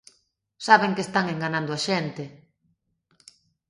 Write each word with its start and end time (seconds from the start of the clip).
Saben 0.67 0.95
que 0.95 1.05
están 1.07 1.25
enganando 1.33 1.71
a 1.73 1.79
xente. 1.87 2.23